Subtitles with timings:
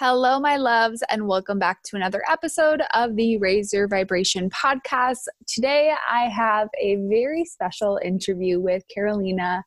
[0.00, 5.26] Hello, my loves, and welcome back to another episode of the Raise Your Vibration podcast.
[5.48, 9.64] Today, I have a very special interview with Carolina,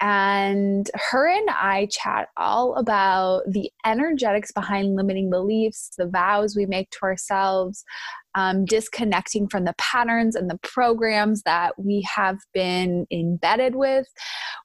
[0.00, 6.66] and her and I chat all about the energetics behind limiting beliefs, the vows we
[6.66, 7.84] make to ourselves,
[8.34, 14.06] um, disconnecting from the patterns and the programs that we have been embedded with.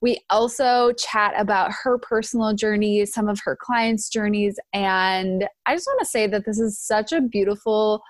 [0.02, 5.88] We also chat about her personal journeys, some of her clients' journeys, and I just
[5.88, 8.04] want to say that this is such a beautiful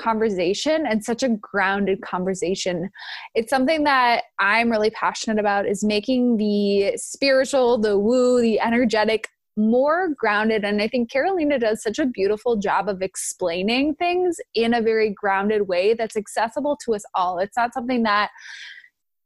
[0.00, 2.90] conversation and such a grounded conversation.
[3.34, 9.28] It's something that I'm really passionate about is making the spiritual, the woo, the energetic
[9.56, 10.64] more grounded.
[10.64, 15.10] And I think Carolina does such a beautiful job of explaining things in a very
[15.10, 17.38] grounded way that's accessible to us all.
[17.38, 18.30] It's not something that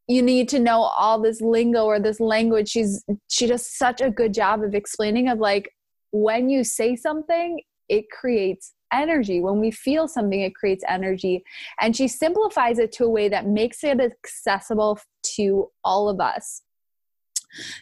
[0.08, 2.68] you need to know all this lingo or this language.
[2.68, 5.70] She's she does such a good job of explaining of like
[6.10, 9.40] when you say something, it creates energy.
[9.40, 11.44] When we feel something, it creates energy.
[11.80, 14.98] And she simplifies it to a way that makes it accessible
[15.36, 16.62] to all of us.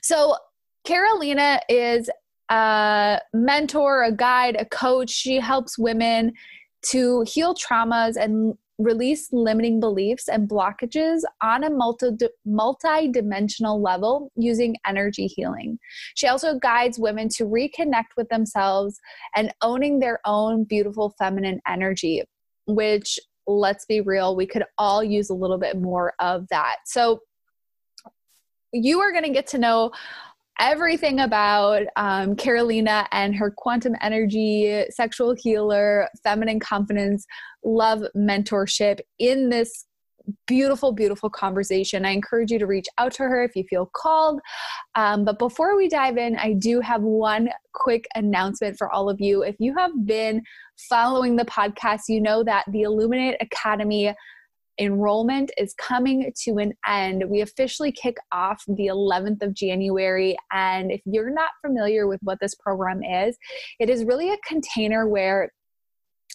[0.03, 0.37] So
[0.85, 2.11] Carolina is
[2.51, 5.11] a mentor, a guide, a coach.
[5.11, 6.33] She helps women
[6.91, 12.11] to heal traumas and release limiting beliefs and blockages on a multi
[12.45, 15.79] multi-dimensional level using energy healing.
[16.15, 18.99] She also guides women to reconnect with themselves
[19.35, 22.23] and owning their own beautiful feminine energy,
[22.67, 26.77] which let's be real, we could all use a little bit more of that.
[26.87, 27.21] So
[28.73, 29.93] you are going to get to know
[30.61, 37.27] everything about um, Carolina and her quantum energy, sexual healer, feminine confidence,
[37.65, 39.87] love mentorship in this
[40.47, 42.05] beautiful, beautiful conversation.
[42.05, 44.41] I encourage you to reach out to her if you feel called.
[44.95, 49.21] Um, but before we dive in, I do have one quick announcement for all of
[49.21, 49.43] you.
[49.43, 50.43] If you have been
[50.89, 54.15] following the podcast, you know that the Illuminate Academy
[54.79, 57.25] enrollment is coming to an end.
[57.29, 60.37] We officially kick off the 11th of January.
[60.53, 63.37] And if you're not familiar with what this program is,
[63.79, 65.51] it is really a container where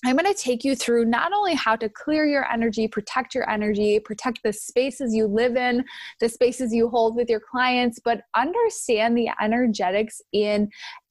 [0.06, 3.50] I'm going to take you through not only how to clear your energy, protect your
[3.50, 5.84] energy, protect the spaces you live in,
[6.20, 10.70] the spaces you hold with your clients, but understand the energetics in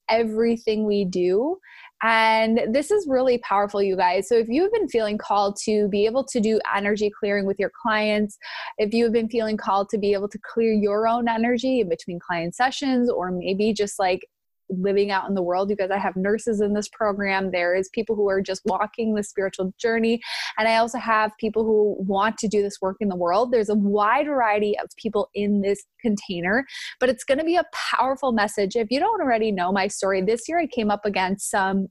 [0.09, 1.57] everything we do
[2.03, 4.27] and this is really powerful, you guys.
[4.27, 7.71] So, if you've been feeling called to be able to do energy clearing with your
[7.81, 8.37] clients,
[8.77, 12.19] if you've been feeling called to be able to clear your own energy in between
[12.19, 14.21] client sessions, or maybe just like
[14.69, 17.51] living out in the world because I have nurses in this program.
[17.51, 20.21] There is people who are just walking the spiritual journey.
[20.57, 23.51] And I also have people who want to do this work in the world.
[23.51, 26.65] There's a wide variety of people in this container,
[26.99, 28.75] but it's going to be a powerful message.
[28.75, 31.87] If you don't already know my story, this year I came up against some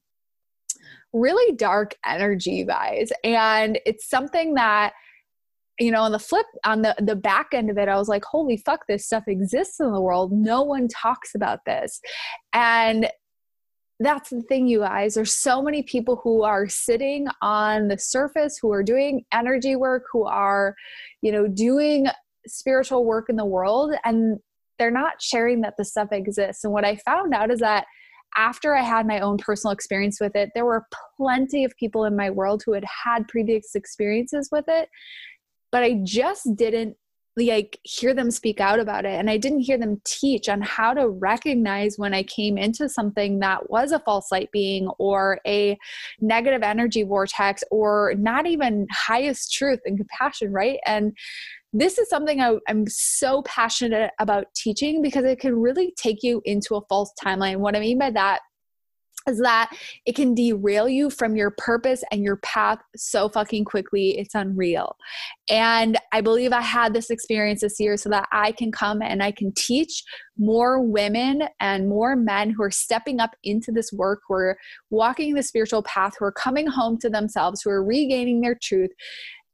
[1.12, 3.10] really dark energy, guys.
[3.24, 4.92] And it's something that
[5.78, 8.24] you know on the flip on the the back end of it i was like
[8.24, 10.32] holy fuck this stuff exists in the world.
[10.32, 12.00] No one talks about this.
[12.52, 13.08] And
[13.98, 15.14] that's the thing you guys.
[15.14, 20.04] There's so many people who are sitting on the surface who are doing energy work
[20.12, 20.74] who are
[21.22, 22.06] you know doing
[22.46, 24.38] spiritual work in the world and
[24.78, 26.64] they're not sharing that the stuff exists.
[26.64, 27.86] And what i found out is that
[28.36, 30.84] after I had my own personal experience with it, there were
[31.16, 34.90] plenty of people in my world who had had previous experiences with it,
[35.72, 36.96] but I just didn't
[37.36, 40.94] like hear them speak out about it and i didn't hear them teach on how
[40.94, 45.76] to recognize when i came into something that was a false light being or a
[46.20, 51.12] negative energy vortex or not even highest truth and compassion right and
[51.72, 56.40] this is something I, am so passionate about teaching because it can really take you
[56.46, 57.58] into a false timeline.
[57.58, 58.40] What I mean by that
[59.26, 59.70] is that
[60.04, 64.18] it can derail you from your purpose and your path so fucking quickly.
[64.18, 64.96] It's unreal.
[65.50, 69.22] And I believe I had this experience this year so that I can come and
[69.22, 70.04] I can teach
[70.38, 74.58] more women and more men who are stepping up into this work, who are
[74.90, 78.90] walking the spiritual path, who are coming home to themselves, who are regaining their truth,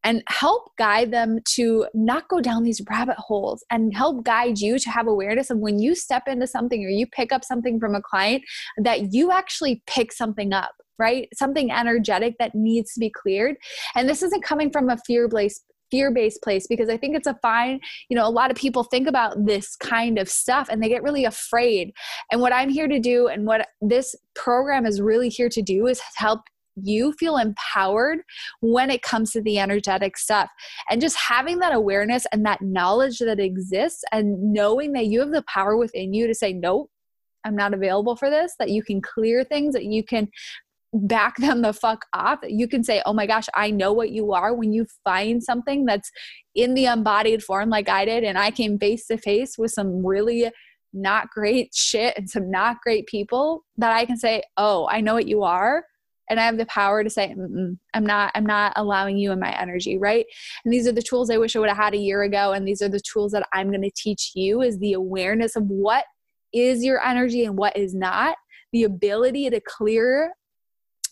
[0.04, 4.78] and help guide them to not go down these rabbit holes and help guide you
[4.78, 7.94] to have awareness of when you step into something or you pick up something from
[7.94, 8.42] a client
[8.78, 11.28] that you actually pick something up right?
[11.34, 13.56] Something energetic that needs to be cleared.
[13.96, 17.78] And this isn't coming from a fear-based fear-based place because i think it's a fine
[18.08, 21.02] you know a lot of people think about this kind of stuff and they get
[21.02, 21.92] really afraid.
[22.30, 25.86] And what i'm here to do and what this program is really here to do
[25.86, 26.40] is help
[26.76, 28.20] you feel empowered
[28.60, 30.50] when it comes to the energetic stuff.
[30.90, 35.32] And just having that awareness and that knowledge that exists and knowing that you have
[35.32, 36.90] the power within you to say, nope,
[37.44, 40.28] I'm not available for this, that you can clear things, that you can
[40.94, 42.40] back them the fuck off.
[42.46, 45.84] You can say, Oh my gosh, I know what you are when you find something
[45.84, 46.10] that's
[46.54, 50.04] in the embodied form, like I did, and I came face to face with some
[50.04, 50.50] really
[50.92, 55.14] not great shit and some not great people that I can say, Oh, I know
[55.14, 55.84] what you are.
[56.30, 57.34] And I have the power to say,
[57.94, 60.24] I'm not, I'm not allowing you in my energy, right?
[60.64, 62.52] And these are the tools I wish I would have had a year ago.
[62.52, 65.64] And these are the tools that I'm going to teach you is the awareness of
[65.64, 66.04] what
[66.52, 68.36] is your energy and what is not
[68.72, 70.32] the ability to clear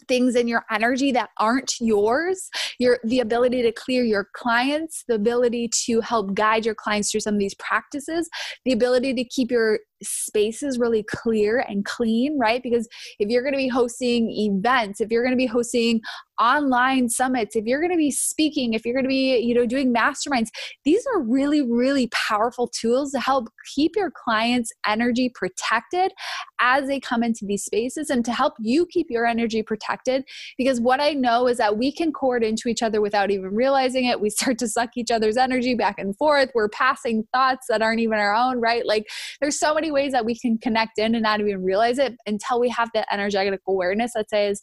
[0.08, 5.14] things in your energy that aren't yours your the ability to clear your clients the
[5.14, 8.28] ability to help guide your clients through some of these practices
[8.64, 12.62] the ability to keep your spaces really clear and clean, right?
[12.62, 12.88] Because
[13.18, 16.00] if you're going to be hosting events, if you're going to be hosting
[16.40, 19.66] online summits, if you're going to be speaking, if you're going to be, you know,
[19.66, 20.48] doing masterminds,
[20.84, 26.12] these are really really powerful tools to help keep your clients' energy protected
[26.60, 30.24] as they come into these spaces and to help you keep your energy protected
[30.56, 34.04] because what I know is that we can cord into each other without even realizing
[34.06, 34.20] it.
[34.20, 36.50] We start to suck each other's energy back and forth.
[36.54, 38.86] We're passing thoughts that aren't even our own, right?
[38.86, 39.06] Like
[39.40, 42.60] there's so many ways that we can connect in and not even realize it until
[42.60, 44.60] we have that energetic awareness that says,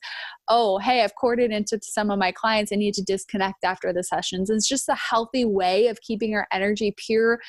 [0.48, 2.72] oh, hey, I've corded into some of my clients.
[2.72, 4.50] I need to disconnect after the sessions.
[4.50, 7.40] It's just a healthy way of keeping our energy pure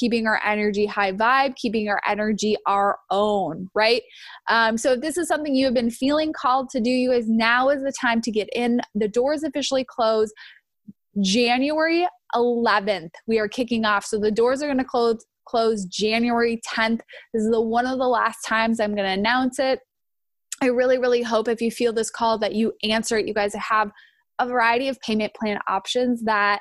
[0.00, 4.00] keeping our energy high vibe, keeping our energy our own, right?
[4.48, 7.28] Um, so if this is something you have been feeling called to do, you guys,
[7.28, 8.80] now is the time to get in.
[8.94, 10.32] The doors officially close
[11.20, 13.10] January 11th.
[13.26, 14.06] We are kicking off.
[14.06, 17.00] So the doors are going to close close January 10th.
[17.34, 19.80] This is the one of the last times I'm going to announce it.
[20.62, 23.26] I really, really hope if you feel this call that you answer it.
[23.26, 23.90] You guys have
[24.38, 26.60] a variety of payment plan options that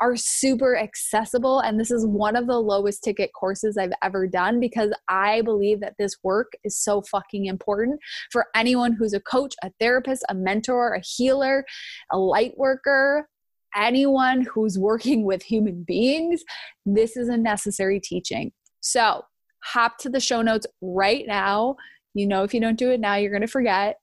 [0.00, 1.60] are super accessible.
[1.60, 5.80] And this is one of the lowest ticket courses I've ever done because I believe
[5.80, 8.00] that this work is so fucking important
[8.32, 11.66] for anyone who's a coach, a therapist, a mentor, a healer,
[12.10, 13.28] a light worker,
[13.76, 16.42] anyone who's working with human beings,
[16.86, 18.52] this is a necessary teaching.
[18.80, 19.22] So
[19.62, 21.76] hop to the show notes right now.
[22.14, 23.96] You know, if you don't do it now, you're going to forget.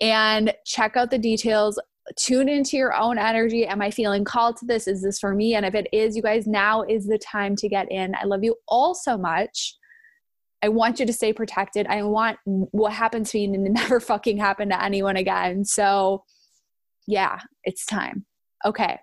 [0.00, 1.80] And check out the details.
[2.16, 3.66] Tune into your own energy.
[3.66, 4.86] Am I feeling called to this?
[4.86, 5.54] Is this for me?
[5.54, 8.14] And if it is, you guys, now is the time to get in.
[8.14, 9.76] I love you all so much.
[10.62, 11.86] I want you to stay protected.
[11.86, 15.64] I want what happened to me to never fucking happen to anyone again.
[15.64, 16.24] So,
[17.06, 18.26] yeah, it's time.
[18.64, 18.98] Okay.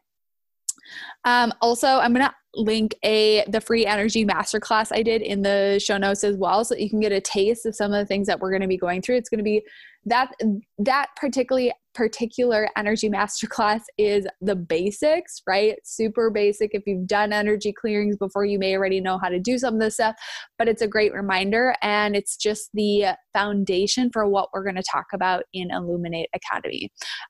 [1.25, 5.97] Um, also, I'm gonna link a the free energy masterclass I did in the show
[5.97, 8.39] notes as well, so you can get a taste of some of the things that
[8.39, 9.17] we're gonna be going through.
[9.17, 9.63] It's gonna be
[10.06, 10.31] that
[10.80, 15.75] that particularly particular energy masterclass is the basics, right?
[15.83, 16.74] Super basic.
[16.74, 19.80] If you've done energy clearings before, you may already know how to do some of
[19.80, 20.15] this stuff,
[20.57, 24.83] but it's a great reminder and it's just the foundation for what we're going to
[24.89, 26.89] talk about in Illuminate Academy.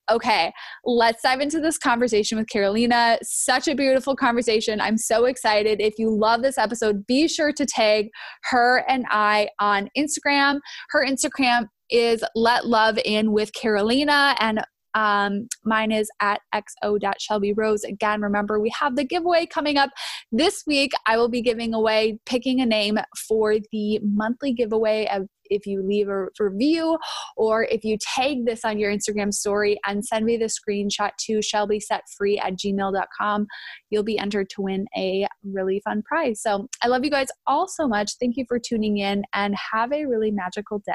[0.09, 0.51] Okay,
[0.85, 3.17] let's dive into this conversation with Carolina.
[3.23, 4.79] Such a beautiful conversation.
[4.79, 5.81] I'm so excited.
[5.81, 8.09] If you love this episode, be sure to tag
[8.43, 10.59] her and I on Instagram.
[10.89, 14.61] Her Instagram is Let Love In with Carolina, and
[14.93, 17.83] um, mine is at xo.shelbyrose.
[17.87, 19.89] Again, remember we have the giveaway coming up
[20.31, 20.91] this week.
[21.05, 22.97] I will be giving away, picking a name
[23.27, 26.97] for the monthly giveaway of if you leave a review
[27.35, 31.39] or if you tag this on your Instagram story and send me the screenshot to
[31.39, 33.47] shelbysetfree at gmail.com,
[33.89, 36.41] you'll be entered to win a really fun prize.
[36.41, 38.13] So I love you guys all so much.
[38.17, 40.93] Thank you for tuning in and have a really magical day.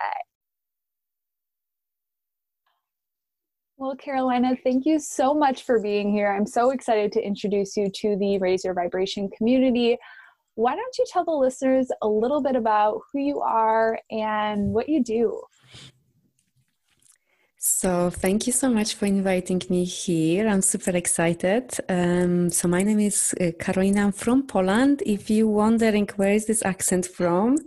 [3.78, 6.32] Well, Carolina, thank you so much for being here.
[6.32, 9.98] I'm so excited to introduce you to the Raise Your Vibration community.
[10.54, 14.88] Why don't you tell the listeners a little bit about who you are and what
[14.88, 15.42] you do?
[17.58, 20.48] So, thank you so much for inviting me here.
[20.48, 21.74] I'm super excited.
[21.90, 24.06] Um, so, my name is uh, Carolina.
[24.06, 25.02] I'm from Poland.
[25.04, 27.58] If you're wondering where is this accent from,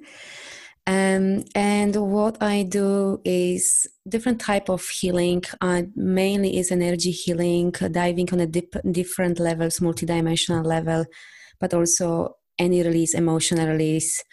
[0.90, 5.44] um, and what I do is different type of healing.
[5.62, 11.06] Uh, mainly is energy healing, diving on a dip, different levels, multidimensional level,
[11.60, 14.24] but also any release, emotional release,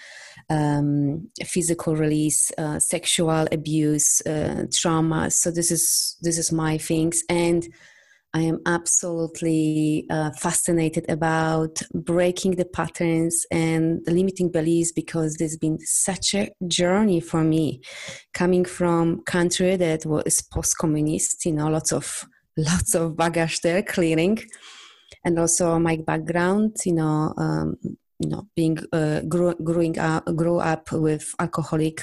[0.49, 5.31] um, physical release, uh, sexual abuse, uh, trauma.
[5.31, 7.69] So this is this is my things and
[8.35, 15.57] I am absolutely uh, fascinated about breaking the patterns and the limiting beliefs because there's
[15.57, 17.81] been such a journey for me
[18.35, 22.25] coming from a country that was post-communist, you know, lots of
[22.59, 24.39] lots of baggage there clearing,
[25.25, 27.77] and also my background, you know, um,
[28.19, 32.03] you know being uh, grow, growing up grow up with alcoholic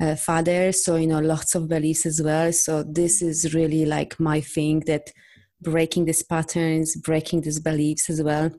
[0.00, 2.52] uh, father so you know lots of beliefs as well.
[2.52, 5.12] So this is really like my thing that
[5.62, 8.50] breaking these patterns breaking these beliefs as well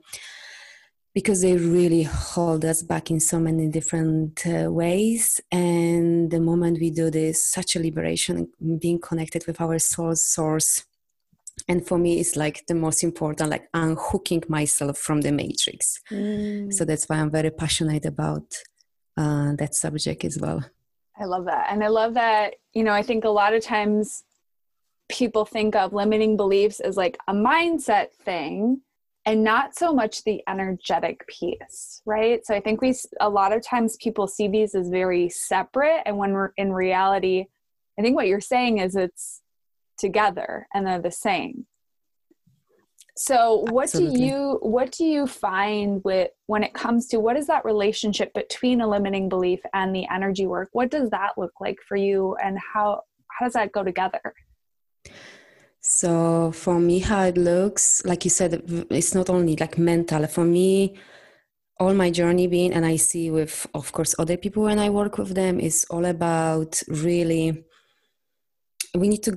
[1.14, 5.40] because they really hold us back in so many different uh, ways.
[5.52, 8.48] And the moment we do this such a liberation
[8.80, 10.84] being connected with our soul source.
[11.68, 16.00] And for me it's like the most important like unhooking myself from the matrix.
[16.10, 16.72] Mm.
[16.72, 18.42] so that's why i'm very passionate about
[19.16, 20.64] uh, that subject as well.
[21.16, 21.68] I love that.
[21.70, 24.24] And i love that you know i think a lot of times
[25.08, 28.80] people think of limiting beliefs as like a mindset thing
[29.26, 32.44] and not so much the energetic piece right?
[32.44, 36.16] So i think we a lot of times people see these as very separate and
[36.16, 37.46] when we're in reality
[37.98, 39.42] i think what you're saying is it's
[39.98, 41.66] together and they're the same.
[43.16, 44.18] So what Absolutely.
[44.18, 48.34] do you what do you find with when it comes to what is that relationship
[48.34, 50.68] between a limiting belief and the energy work?
[50.72, 54.34] What does that look like for you and how how does that go together
[55.86, 58.54] so for me how it looks like you said
[58.90, 60.26] it's not only like mental.
[60.26, 60.96] For me
[61.78, 65.18] all my journey being and i see with of course other people when i work
[65.18, 67.64] with them is all about really
[68.94, 69.36] we need to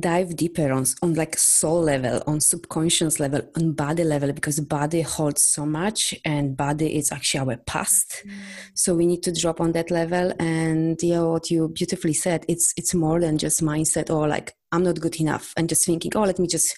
[0.00, 5.02] dive deeper on, on like soul level on subconscious level on body level because body
[5.02, 8.22] holds so much and body is actually our past.
[8.26, 8.32] Mm.
[8.74, 10.32] so we need to drop on that level.
[10.38, 14.82] And yeah what you beautifully said it's it's more than just mindset or like i'm
[14.82, 15.52] not good enough.
[15.56, 16.76] And just thinking oh let me just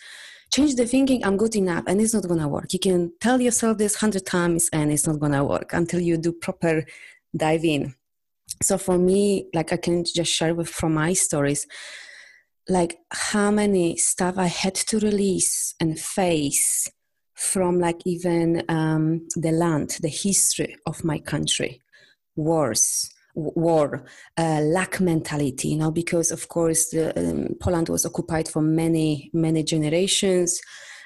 [0.53, 1.25] change the thinking.
[1.25, 2.73] I'm good enough and it's not gonna work.
[2.73, 6.33] You can tell yourself this hundred times and it's not gonna work until you do
[6.33, 6.85] proper
[7.37, 7.95] dive in.
[8.63, 11.67] So for me like i can just share with from my stories
[12.71, 16.89] like how many stuff I had to release and face
[17.35, 21.83] from like even um, the land, the history of my country,
[22.37, 24.05] wars, war,
[24.39, 29.31] uh, lack mentality, you know, because of course the, um, Poland was occupied for many,
[29.33, 30.61] many generations.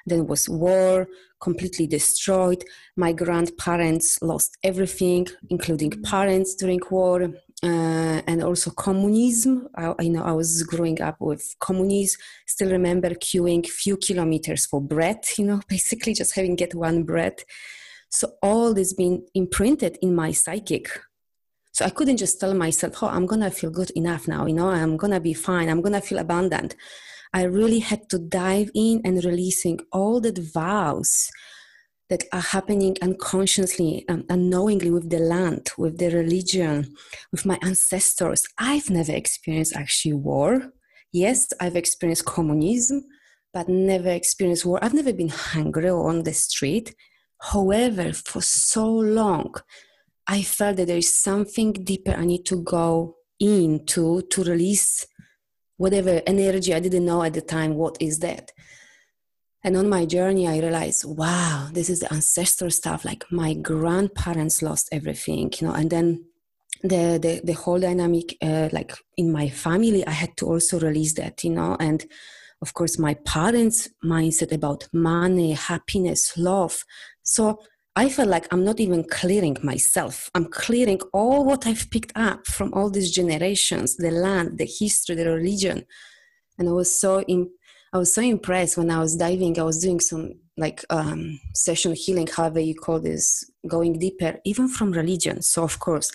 [0.07, 1.09] Then was war,
[1.41, 2.63] completely destroyed.
[2.95, 9.69] My grandparents lost everything, including parents during war uh, and also communism.
[9.77, 12.21] I, I, know I was growing up with communism.
[12.47, 15.25] Still remember queuing few kilometers for bread.
[15.39, 17.43] You know, basically just having get one bread.
[18.11, 20.89] So all this been imprinted in my psychic.
[21.73, 24.47] So I couldn't just tell myself, "Oh, I'm gonna feel good enough now.
[24.47, 25.69] You know, I'm gonna be fine.
[25.69, 26.77] I'm gonna feel abundant."
[27.33, 31.31] I really had to dive in and releasing all the vows
[32.11, 36.95] that are happening unconsciously, um, unknowingly with the land, with the religion,
[37.33, 38.45] with my ancestors.
[38.59, 40.73] I've never experienced actually war.
[41.13, 43.05] Yes, I've experienced communism,
[43.53, 44.79] but never experienced war.
[44.83, 46.95] I've never been hungry or on the street.
[47.41, 49.55] However, for so long,
[50.27, 55.07] I felt that there is something deeper I need to go into to release
[55.77, 58.53] whatever energy I didn't know at the time what is that.
[59.65, 63.05] And on my journey, I realized, wow, this is the ancestor stuff.
[63.05, 66.25] Like my grandparents lost everything, you know, and then
[66.83, 71.15] the the, the whole dynamic, uh, like in my family, I had to also release
[71.15, 72.05] that, you know, and
[72.61, 76.85] of course, my parents' mindset about money, happiness, love.
[77.23, 77.61] So
[77.97, 80.31] I felt like I'm not even clearing myself.
[80.35, 85.15] I'm clearing all what I've picked up from all these generations, the land, the history,
[85.15, 85.87] the religion.
[86.59, 87.51] And I was so in,
[87.95, 89.57] I was so impressed when I was diving.
[89.59, 94.67] I was doing some like um, session healing, however you call this, going deeper, even
[94.67, 95.43] from religion.
[95.43, 96.11] So of course,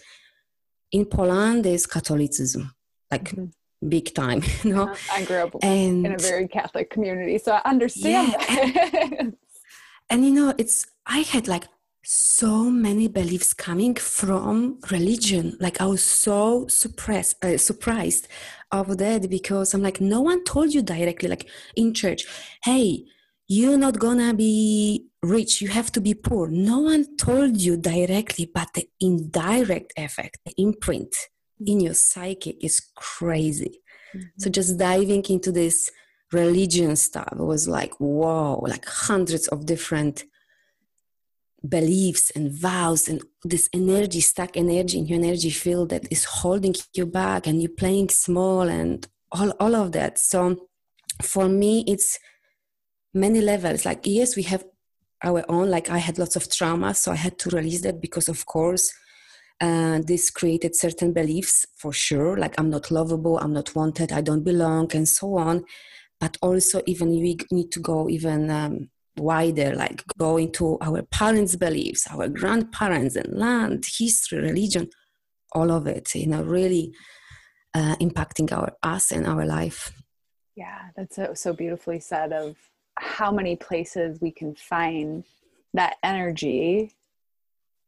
[0.91, 2.75] in Poland there's Catholicism,
[3.09, 3.87] like mm-hmm.
[3.87, 4.43] big time.
[4.63, 8.35] You know, I grew up and, in a very Catholic community, so I understand.
[8.37, 9.37] Yeah, and,
[10.09, 11.65] and you know, it's I had like
[12.03, 15.55] so many beliefs coming from religion.
[15.61, 18.27] Like I was so suppressed, uh, surprised
[18.71, 22.25] of that because I'm like, no one told you directly, like in church,
[22.63, 23.05] hey,
[23.47, 26.47] you're not gonna be rich, you have to be poor.
[26.47, 31.15] No one told you directly, but the indirect effect, the imprint
[31.65, 33.81] in your psyche is crazy.
[34.15, 34.27] Mm-hmm.
[34.37, 35.91] So just diving into this
[36.31, 40.23] religion stuff was like, whoa, like hundreds of different
[41.67, 46.75] beliefs and vows and this energy stuck energy in your energy field that is holding
[46.93, 50.17] you back and you're playing small and all, all of that.
[50.17, 50.67] So
[51.21, 52.19] for me it's
[53.13, 53.85] many levels.
[53.85, 54.63] Like yes we have
[55.23, 58.29] our own like i had lots of trauma so i had to release that because
[58.29, 58.93] of course
[59.61, 62.37] uh, this created certain beliefs for sure.
[62.37, 65.65] Like i'm not lovable i'm not wanted i don't belong and so on.
[66.19, 68.89] But also even we need to go even um,
[69.19, 74.89] wider, like going to our parents' beliefs, our grandparents, and land, history, religion,
[75.51, 76.93] all of it, you know, really
[77.73, 79.93] uh, impacting our us and our life.
[80.55, 82.33] Yeah, that's so, so beautifully said.
[82.33, 82.55] Of
[82.97, 85.23] how many places we can find
[85.73, 86.93] that energy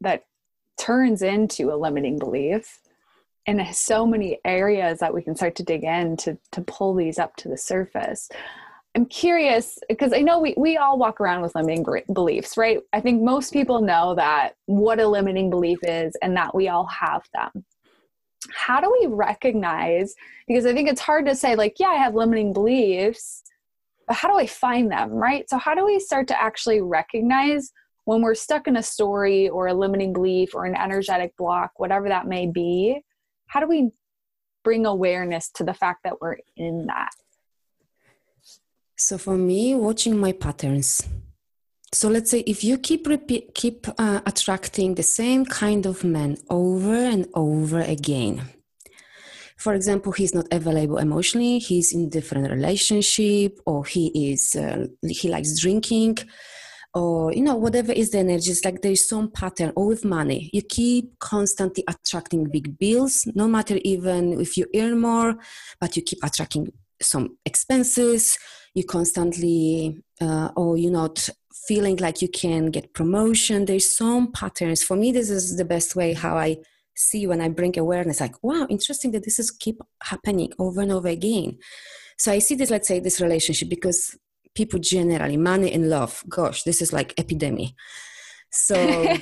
[0.01, 0.25] that
[0.77, 2.79] turns into a limiting belief
[3.47, 7.17] and so many areas that we can start to dig in to, to pull these
[7.17, 8.29] up to the surface
[8.95, 12.79] i'm curious because i know we, we all walk around with limiting beliefs right?
[12.93, 16.85] I think most people know that what a limiting belief is and that we all
[16.87, 17.65] have them.
[18.53, 20.13] How do we recognize
[20.47, 23.43] because i think it's hard to say like yeah i have limiting beliefs
[24.07, 25.49] but how do i find them right?
[25.49, 27.71] So how do we start to actually recognize
[28.05, 32.09] when we're stuck in a story or a limiting belief or an energetic block whatever
[32.09, 33.01] that may be
[33.47, 33.91] how do we
[34.63, 37.11] bring awareness to the fact that we're in that
[39.01, 41.07] so for me watching my patterns.
[41.91, 46.37] So let's say if you keep repeat, keep uh, attracting the same kind of man
[46.49, 48.43] over and over again.
[49.57, 55.29] For example he's not available emotionally he's in different relationship or he is uh, he
[55.29, 56.17] likes drinking
[56.93, 59.71] or you know whatever is the energy it's like there's some pattern.
[59.75, 64.99] Or with money you keep constantly attracting big bills no matter even if you earn
[64.99, 65.35] more
[65.79, 68.37] but you keep attracting some expenses
[68.73, 71.29] you constantly uh, or you're not
[71.67, 73.65] feeling like you can get promotion.
[73.65, 74.83] There's some patterns.
[74.83, 76.57] For me this is the best way how i
[76.93, 80.91] see when i bring awareness like wow interesting that this is keep happening over and
[80.91, 81.57] over again.
[82.17, 84.17] So i see this let's say this relationship because
[84.53, 87.69] people generally money and love gosh this is like epidemic
[88.51, 88.75] so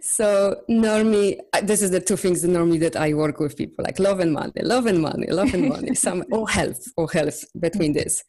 [0.00, 4.18] so normally this is the two things normally that i work with people like love
[4.20, 8.24] and money love and money love and money some or health or health between this.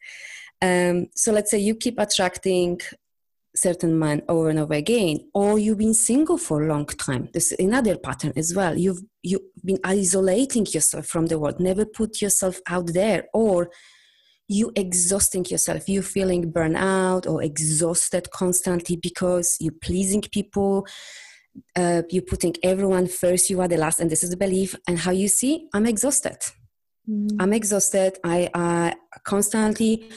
[0.62, 2.80] Um, so let's say you keep attracting
[3.56, 7.30] certain man over and over again or you've been single for a long time.
[7.34, 8.76] This is another pattern as well.
[8.78, 13.70] You've you've been isolating yourself from the world never put yourself out there or
[14.48, 15.88] you exhausting yourself.
[15.88, 20.86] You feeling burnout or exhausted constantly because you're pleasing people
[21.76, 24.76] uh, you're putting everyone first you are the last and this is the belief.
[24.88, 26.38] And how you see i'm exhausted.
[27.10, 27.36] Mm.
[27.40, 28.18] i'm exhausted.
[28.24, 30.10] I uh, constantly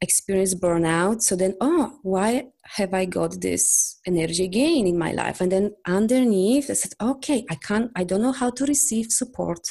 [0.00, 1.22] experience burnout.
[1.22, 5.40] So then oh why have i got this energy gain in my life?
[5.40, 9.68] And then underneath i said okay i can't i don't know how to receive support.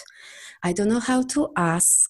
[0.65, 2.09] I don't know how to ask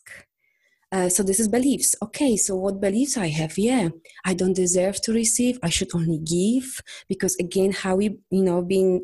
[0.94, 1.96] uh, so this is beliefs.
[2.04, 3.58] Okay, so what beliefs I have?
[3.58, 3.90] Yeah,
[4.24, 5.58] I don't deserve to receive.
[5.64, 9.04] I should only give because again, how we you know being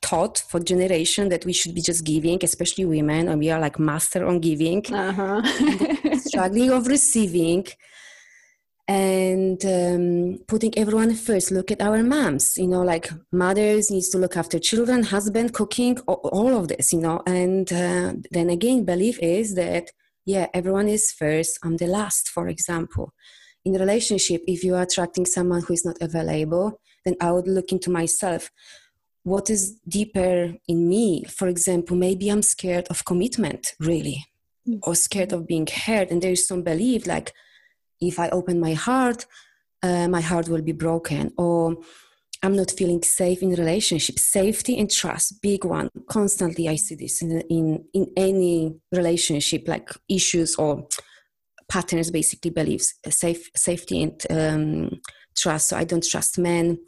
[0.00, 3.78] taught for generation that we should be just giving, especially women, and we are like
[3.78, 5.40] master on giving, uh-huh.
[6.26, 7.64] struggling of receiving
[8.86, 14.18] and um, putting everyone first look at our moms you know like mothers needs to
[14.18, 19.18] look after children husband cooking all, of this you know and uh, then again belief
[19.20, 19.90] is that
[20.24, 21.58] yeah everyone is first.
[21.62, 23.12] I'm the last for example.
[23.64, 27.72] In relationship if you are attracting someone who is not available then i would look
[27.72, 28.50] into myself.
[29.22, 31.24] What is deeper in me?
[31.24, 34.26] For example maybe i'm scared of commitment really
[34.68, 34.78] mm-hmm.
[34.82, 36.10] or scared of being hurt.
[36.10, 37.32] And there is some belief like
[38.00, 39.26] if i open my heart
[39.84, 41.76] uh, my heart will be broken or
[42.44, 44.18] I'm not feeling safe in relationship.
[44.18, 45.88] Safety and trust, big one.
[46.10, 50.86] Constantly, I see this in in, in any relationship, like issues or
[51.68, 52.92] patterns, basically beliefs.
[53.08, 55.00] Safe, safety and um,
[55.34, 55.68] trust.
[55.68, 56.80] So I don't trust men.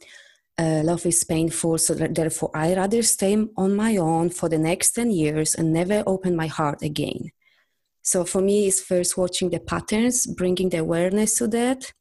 [0.59, 4.93] Uh, love is painful, so therefore I rather stay on my own for the next
[4.93, 7.31] ten years and never open my heart again.
[8.03, 11.93] So for me, it's first watching the patterns, bringing the awareness to that,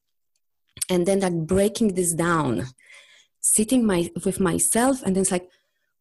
[0.90, 2.68] and then like breaking this down
[3.46, 5.48] sitting my with myself and then it's like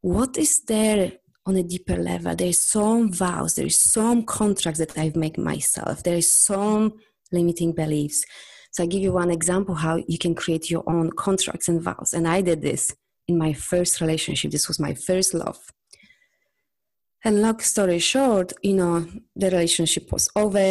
[0.00, 1.12] what is there
[1.46, 2.34] on a deeper level?
[2.34, 6.02] There's some vows there's some contracts that i've made myself.
[6.02, 6.94] There's some
[7.32, 8.24] limiting beliefs.
[8.70, 12.14] So i give you one example how you can create your own contracts and vows.
[12.14, 12.92] And i did this
[13.28, 14.50] in my first relationship.
[14.50, 15.60] This was my first love.
[17.24, 20.66] And long story short you know the relationship was over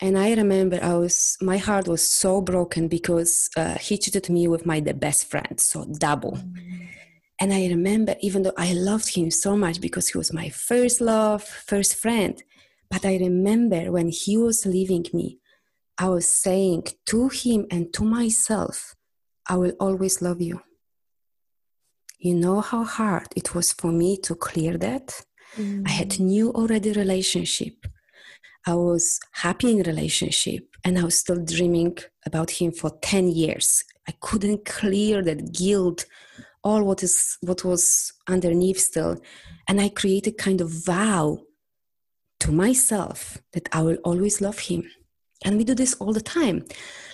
[0.00, 4.46] and I remember I was my heart was so broken because uh, he cheated me
[4.46, 6.32] with my the best friend, so double.
[6.32, 6.88] Mm.
[7.40, 11.00] And I remember, even though I loved him so much because he was my first
[11.00, 12.42] love, first friend,
[12.90, 15.38] but I remember when he was leaving me,
[15.98, 18.94] I was saying to him and to myself,
[19.48, 20.60] I will always love you.
[22.18, 25.22] You know how hard it was for me to clear that?
[25.56, 25.86] Mm.
[25.86, 26.20] I had mm.
[26.20, 27.86] new already relationship
[28.66, 33.84] I was happy in relationship and I was still dreaming about him for 10 years.
[34.08, 36.04] I couldn't clear that guilt,
[36.64, 39.20] all what is what was underneath still.
[39.68, 41.38] And I created kind of vow
[42.40, 44.90] to myself that I will always love him.
[45.44, 46.64] And we do this all the time.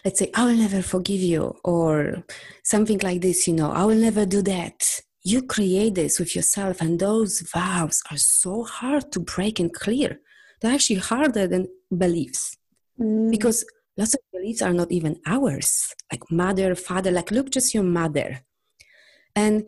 [0.05, 2.25] Let's say, I will never forgive you, or
[2.65, 5.01] something like this, you know, I will never do that.
[5.23, 10.21] You create this with yourself, and those vows are so hard to break and clear.
[10.63, 12.57] They're actually harder than beliefs
[12.99, 13.31] mm.
[13.31, 13.65] because
[13.97, 18.41] lots of beliefs are not even ours, like mother, father, like, look, just your mother.
[19.35, 19.67] And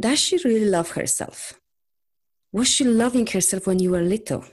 [0.00, 1.54] does she really love herself?
[2.52, 4.44] Was she loving herself when you were little?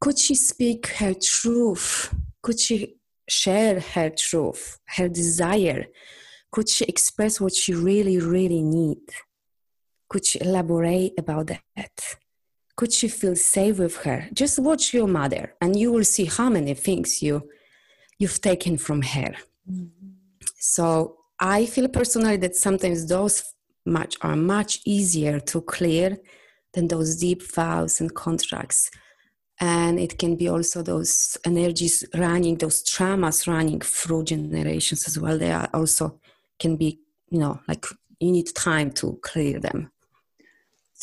[0.00, 2.14] Could she speak her truth?
[2.42, 2.96] Could she
[3.28, 5.86] share her truth, her desire?
[6.50, 8.98] Could she express what she really, really need
[10.12, 12.16] Could she elaborate about that?
[12.76, 14.28] Could she feel safe with her?
[14.32, 17.48] Just watch your mother, and you will see how many things you
[18.18, 19.34] you've taken from her.
[19.70, 20.08] Mm-hmm.
[20.56, 23.44] So I feel personally that sometimes those
[23.84, 26.18] much are much easier to clear
[26.72, 28.90] than those deep vows and contracts
[29.62, 35.38] and it can be also those energies running those traumas running through generations as well
[35.38, 36.18] they are also
[36.58, 36.98] can be
[37.30, 37.86] you know like
[38.18, 39.90] you need time to clear them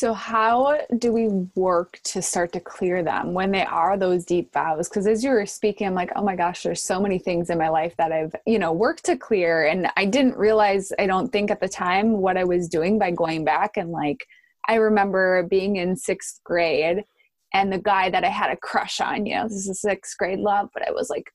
[0.00, 4.50] so how do we work to start to clear them when they are those deep
[4.50, 4.88] vows?
[4.88, 7.58] Because as you were speaking i'm like oh my gosh there's so many things in
[7.58, 9.66] my life that i've you know worked to clear.
[9.66, 13.10] And i didn't realize i don't think at the time what i was doing by
[13.10, 14.26] going back and like
[14.68, 17.04] i remember being in sixth grade
[17.52, 20.38] and the guy that I had a crush on, you know, this is sixth grade
[20.38, 21.32] love, but I was like,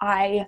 [0.00, 0.46] I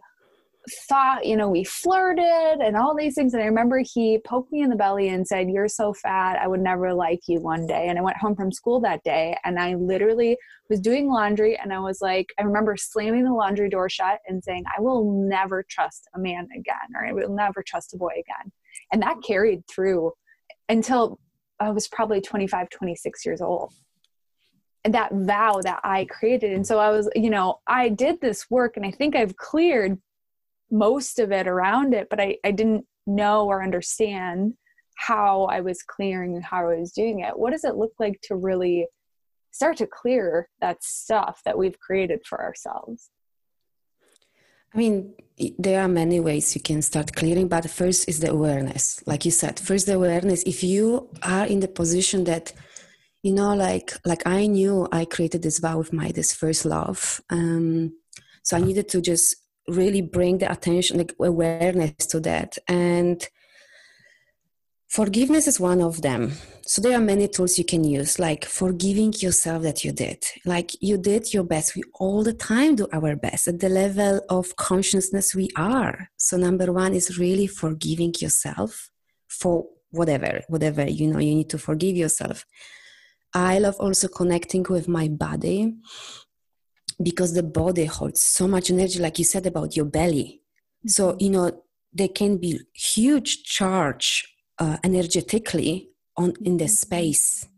[0.88, 3.35] thought, you know, we flirted and all these things.
[3.35, 6.46] And I remember he poked me in the belly and said, You're so fat, I
[6.46, 7.87] would never like you one day.
[7.88, 10.37] And I went home from school that day and I literally
[10.70, 14.42] was doing laundry and I was like, I remember slamming the laundry door shut and
[14.42, 18.12] saying, I will never trust a man again, or I will never trust a boy
[18.12, 18.53] again.
[18.92, 20.12] And that carried through
[20.68, 21.18] until
[21.61, 23.72] I was probably 25, 26 years old
[24.85, 26.53] And that vow that I created.
[26.53, 29.98] And so I was, you know, I did this work and I think I've cleared
[30.74, 34.54] most of it around it, but I, I didn't know or understand
[34.96, 37.38] how I was clearing and how I was doing it.
[37.38, 38.87] What does it look like to really
[39.52, 43.10] start to clear that stuff that we've created for ourselves?
[44.74, 45.14] I mean,
[45.56, 49.00] there are many ways you can start clearing, but first is the awareness.
[49.06, 50.42] Like you said, first the awareness.
[50.42, 52.52] If you are in the position that
[53.24, 57.22] you know like like i knew i created this vow with my this first love
[57.30, 57.90] um
[58.42, 62.59] so i needed to just really bring the attention like awareness to that.
[62.68, 63.27] And
[64.88, 66.33] forgiveness is one of them.
[66.66, 70.24] So there are many tools you can use like forgiving yourself that you did.
[70.44, 71.77] Like you did your best.
[71.77, 76.11] We all the time do our best at the level of consciousness we are.
[76.16, 78.90] So number one is really forgiving yourself
[79.29, 82.44] for whatever whatever you know you need to forgive yourself.
[83.33, 85.74] I love also connecting with my body
[87.02, 90.40] because the body holds so much energy, like you said about your belly.
[90.87, 91.24] So, mm-hmm.
[91.24, 94.26] you know, there can be huge charge
[94.59, 96.72] uh, energetically on in the mm-hmm.
[96.72, 97.48] space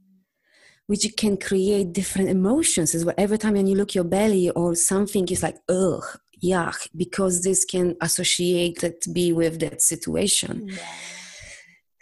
[0.87, 4.75] which can create different emotions as well every time when you look your belly or
[4.75, 6.05] something is like ugh
[6.43, 10.79] yuck because this can associate it be with that situation yeah.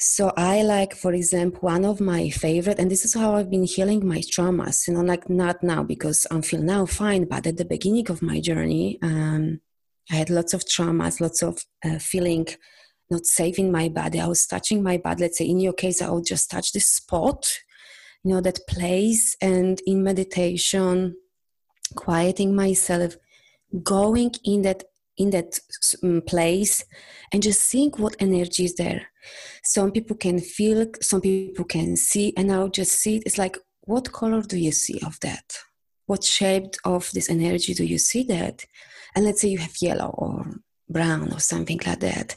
[0.07, 3.65] So I like, for example, one of my favorite, and this is how I've been
[3.65, 4.87] healing my traumas.
[4.87, 8.21] You know, like not now because I'm feel now fine, but at the beginning of
[8.21, 9.63] my journey, um,
[10.11, 12.47] I had lots of traumas, lots of uh, feeling
[13.09, 14.21] not safe in my body.
[14.21, 15.23] I was touching my body.
[15.23, 17.51] Let's say in your case, I would just touch this spot,
[18.23, 21.17] you know, that place, and in meditation,
[21.97, 23.17] quieting myself,
[23.83, 24.85] going in that
[25.17, 25.59] in that
[26.03, 26.85] um, place
[27.33, 29.09] and just seeing what energy is there.
[29.63, 33.23] Some people can feel some people can see and i'll just see it.
[33.27, 35.59] it's like what color do you see of that?
[36.07, 38.65] What shape of this energy do you see that?
[39.15, 42.37] And let's say you have yellow or brown or something like that.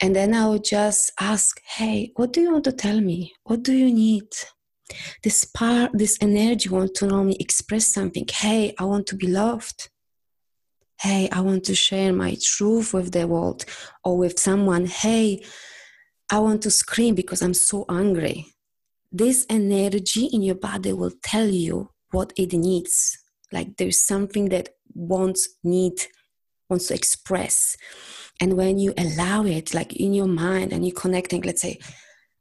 [0.00, 3.32] And then i would just ask hey what do you want to tell me?
[3.44, 4.28] What do you need?
[5.22, 8.26] This part this energy want to normally express something.
[8.30, 9.90] Hey i want to be loved
[11.00, 13.64] hey i want to share my truth with the world
[14.04, 14.86] or with someone.
[14.86, 15.44] Hey
[16.30, 18.46] i want to scream because i'm so angry.
[19.12, 23.18] This energy in your body will tell you what it needs.
[23.52, 26.00] Like there's something that wants need
[26.68, 27.76] wants to express.
[28.40, 31.78] And when you allow it like in your mind and you're connecting let's say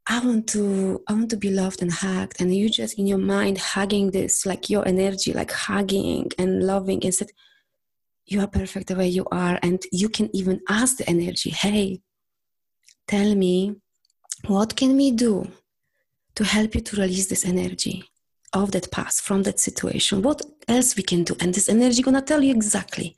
[0.07, 3.17] i want to i want to be loved and hugged and you just in your
[3.17, 7.31] mind hugging this like your energy like hugging and loving and said
[8.25, 12.01] you are perfect the way you are and you can even ask the energy hey
[13.07, 13.75] tell me
[14.47, 15.47] what can we do
[16.35, 18.03] to help you to release this energy
[18.53, 20.21] of that past from that situation?
[20.21, 21.35] What else we can do?
[21.39, 23.15] And this energy gonna tell you exactly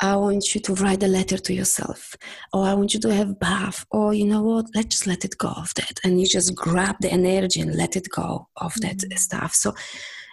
[0.00, 2.14] i want you to write a letter to yourself
[2.52, 4.66] or i want you to have bath or you know what?
[4.72, 5.98] Let's just let it go of that.
[6.04, 9.16] And you just grab the energy and let it go of that mm-hmm.
[9.16, 9.54] stuff.
[9.54, 9.74] So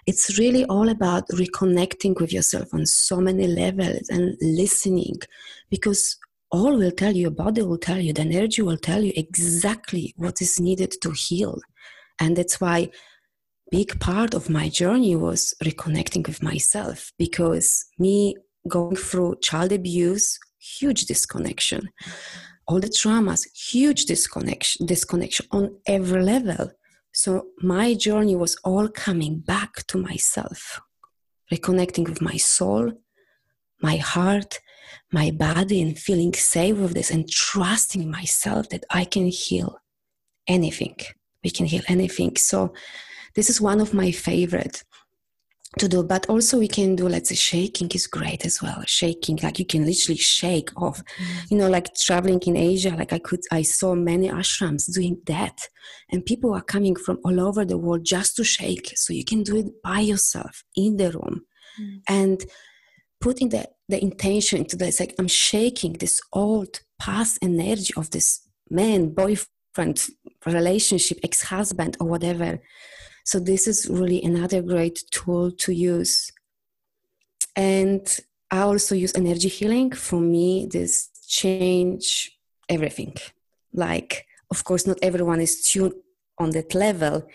[0.08, 5.18] it's really all about reconnecting with yourself on so many levels and listening
[5.70, 6.18] because
[6.52, 10.14] all will tell you, your body will tell you, the energy will tell you exactly
[10.16, 11.60] what is needed to heal.
[12.20, 12.92] And that's why
[13.72, 18.36] big part of my journey was reconnecting with myself because me
[18.68, 21.90] going through child abuse, huge disconnection.
[22.68, 26.72] All the traumas, huge disconnection, disconnection on every level.
[27.16, 30.82] So my journey was all coming back to myself,
[31.50, 32.92] reconnecting with my soul,
[33.82, 34.60] my heart,
[35.14, 39.80] my body, and feeling safe with this and trusting myself that I can heal
[40.46, 40.98] anything.
[41.42, 42.36] We can heal anything.
[42.36, 42.74] So
[43.34, 44.84] this is one of my favorite
[45.80, 48.82] to do but also we can do let's say shaking is great as well.
[48.86, 51.04] Shaking like you can literally shake off.
[51.04, 51.46] Mm-hmm.
[51.50, 55.58] you know like traveling in asia like i could i saw many ashrams doing that.
[56.12, 58.94] And people are coming from all over the world just to shake.
[58.96, 61.42] So you can do it by yourself in the room.
[61.80, 61.98] Mm-hmm.
[62.08, 62.46] and
[63.20, 68.48] putting the, the intention into this like i'm shaking this old past energy of this
[68.70, 70.08] man boyfriend
[70.46, 72.62] relationship ex-husband or whatever
[73.26, 76.32] so this is really another great tool to use.
[77.56, 78.06] And
[78.52, 79.92] I also use energy healing.
[79.92, 82.38] For me, this change
[82.70, 83.16] everything.
[83.74, 85.94] Like, of course, not everyone is tuned
[86.38, 87.28] on that level,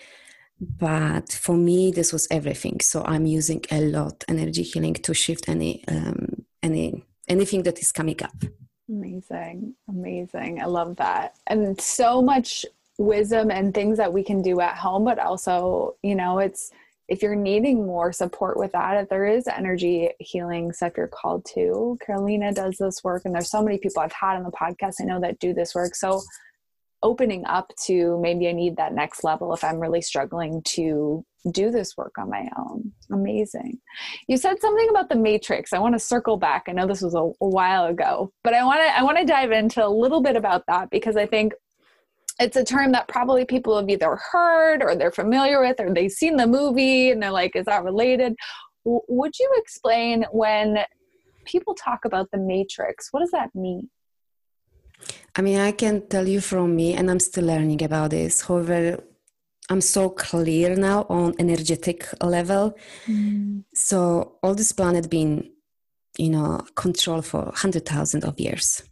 [0.60, 2.78] but for me, this was everything.
[2.80, 7.90] So I'm using a lot energy healing to shift any um, any anything that is
[7.90, 8.36] coming up.
[8.88, 10.62] Amazing, amazing.
[10.62, 12.64] I love that, and so much
[13.00, 16.70] wisdom and things that we can do at home but also you know it's
[17.08, 21.44] if you're needing more support with that if there is energy healing stuff you're called
[21.44, 21.98] to.
[22.06, 25.04] Carolina does this work and there's so many people i've had on the podcast i
[25.04, 25.94] know that do this work.
[25.94, 26.20] So
[27.02, 31.70] opening up to maybe i need that next level if i'm really struggling to do
[31.70, 32.92] this work on my own.
[33.10, 33.78] Amazing.
[34.28, 35.72] You said something about the matrix.
[35.72, 36.64] I want to circle back.
[36.68, 39.24] I know this was a, a while ago but i want to i want to
[39.24, 41.54] dive into a little bit about that because i think
[42.40, 46.10] it's a term that probably people have either heard or they're familiar with or they've
[46.10, 48.34] seen the movie and they're like is that related?
[48.84, 50.78] W- would you explain when
[51.44, 53.90] people talk about the matrix what does that mean?
[55.36, 58.40] I mean i can tell you from me and i'm still learning about this.
[58.40, 58.98] However
[59.68, 62.76] i'm so clear now on energetic level.
[63.06, 63.64] Mm.
[63.74, 65.50] so all this planet been
[66.18, 68.82] you know controlled for 100000 of years.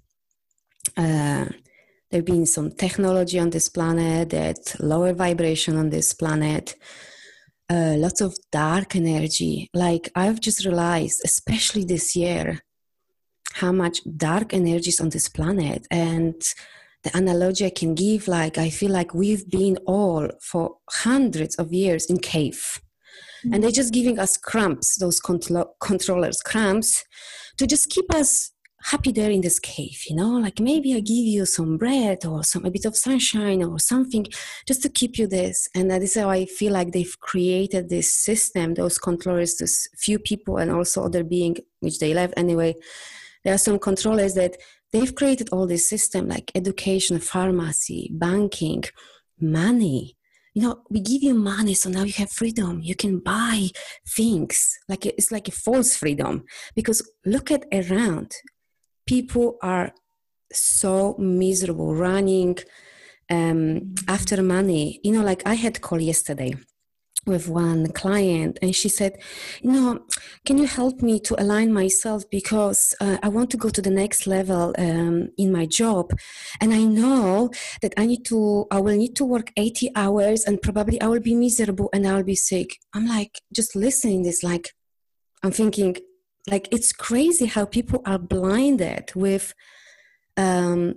[0.96, 1.46] Uh,
[2.10, 6.74] there have been some technology on this planet that lower vibration on this planet
[7.70, 9.68] uh, lots of dark energy.
[9.74, 12.60] Like i've just realized especially this year
[13.54, 15.86] how much dark energy is on this planet.
[15.90, 16.40] And
[17.04, 21.72] the analogy i can give like i feel like we've been all for hundreds of
[21.72, 22.80] years in cave.
[23.38, 23.54] Mm-hmm.
[23.54, 27.04] and they're just giving us cramps those control- controllers cramps
[27.56, 28.50] to just keep us
[28.90, 30.32] happy there in this cave you know?
[30.38, 34.26] Like maybe i give you some bread or some a bit of sunshine or something
[34.66, 35.68] just to keep you this.
[35.74, 40.18] And that is how i feel like they've created this system those controllers this few
[40.18, 42.34] people and also other being which they left.
[42.36, 42.74] Anyway
[43.44, 44.56] there are some controllers that
[44.92, 48.84] they've created all this system like education pharmacy banking
[49.40, 50.16] money.
[50.54, 52.80] You know we give you money so now you have freedom.
[52.80, 53.68] You can buy
[54.16, 54.56] things.
[54.88, 58.32] Like it's like a false freedom because look at around
[59.08, 59.92] people are
[60.52, 62.58] so miserable running
[63.30, 65.00] um, after money.
[65.02, 66.54] You know, like I had call yesterday
[67.26, 69.12] with one client and she said
[69.60, 70.00] you know
[70.46, 73.90] can you help me to align myself because uh, i want to go to the
[73.90, 76.06] next level um, in my job?
[76.60, 77.50] And i know
[77.82, 81.20] that i need to i will need to work 80 hours and probably i will
[81.20, 82.78] be miserable and i'll be sick.
[82.94, 84.42] I'm like just listening this.
[84.42, 84.70] Like
[85.42, 85.96] i'm thinking
[86.48, 89.54] like it's crazy how people are blinded with
[90.36, 90.94] um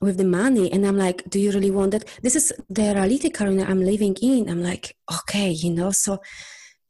[0.00, 0.70] with the money.
[0.72, 2.04] And i'm like do you really want that?
[2.22, 4.48] This is the reality Carolina i'm living in.
[4.48, 6.20] I'm like okay you know so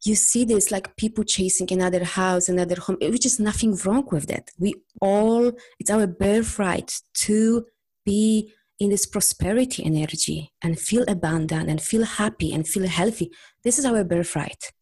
[0.05, 4.27] you see this like people chasing another house another home which is nothing wrong with
[4.27, 4.51] that.
[4.59, 7.67] We all it's our birthright to
[8.05, 13.31] be in this prosperity energy and feel abundant and feel happy and feel healthy.
[13.65, 14.73] This is our birthright.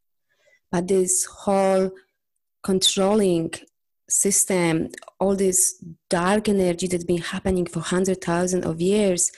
[0.70, 1.92] But this whole
[2.64, 3.52] controlling
[4.08, 4.88] system,
[5.20, 9.30] all this dark energy that's been happening for hundred thousand of years,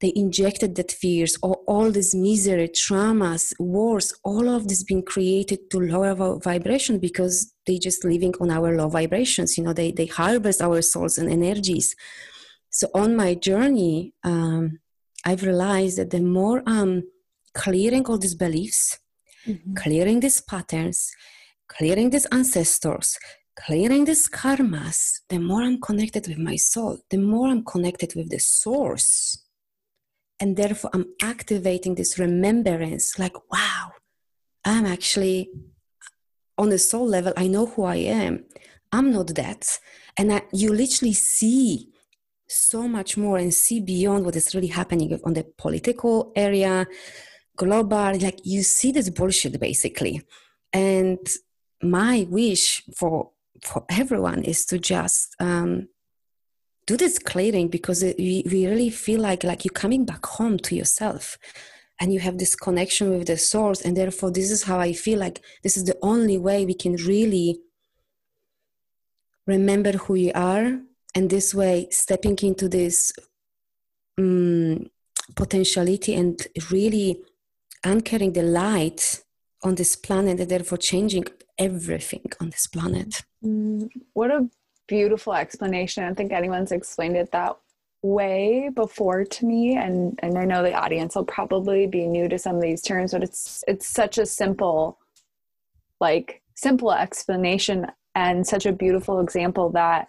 [0.00, 5.70] they injected that fears or all this misery, traumas, wars, all of this being created
[5.70, 9.58] to lower our vibration because they just living on our low vibrations.
[9.58, 11.96] You know, they they harvest our souls and energies.
[12.70, 14.78] So on my journey, um,
[15.24, 17.04] I've realized that the more I'm
[17.54, 18.98] clearing all these beliefs,
[19.46, 19.74] mm-hmm.
[19.74, 21.10] clearing these patterns,
[21.68, 23.18] clearing these ancestors,
[23.56, 28.30] clearing these karmas, the more I'm connected with my soul, the more I'm connected with
[28.30, 29.44] the source.
[30.40, 33.90] And therefore, I'm activating this remembrance like, wow,
[34.64, 35.50] I'm actually
[36.56, 38.44] on the soul level, I know who I am.
[38.92, 39.78] I'm not that.
[40.16, 41.88] And I, you literally see
[42.48, 46.86] so much more and see beyond what is really happening on the political area,
[47.56, 48.18] global.
[48.18, 50.22] Like you see this bullshit basically.
[50.72, 51.18] And
[51.82, 53.30] my wish for
[53.62, 55.88] for everyone is to just um,
[56.86, 60.58] do this clearing because it, we, we really feel like like you're coming back home
[60.58, 61.38] to yourself
[62.00, 65.18] and you have this connection with the source and therefore this is how i feel
[65.18, 67.60] like this is the only way we can really
[69.46, 70.80] remember who you are
[71.14, 73.12] and this way stepping into this
[74.18, 74.88] um,
[75.34, 77.20] potentiality and really
[77.84, 79.22] anchoring the light
[79.62, 81.24] on this planet and therefore changing
[81.58, 83.22] everything on this planet.
[83.44, 84.48] Mm, what a
[84.86, 86.02] beautiful explanation.
[86.02, 87.56] I don't think anyone's explained it that
[88.02, 92.38] way before to me and and i know the audience will probably be new to
[92.38, 94.98] some of these terms but it's it's such a simple
[96.00, 100.06] like simple explanation and such a beautiful example that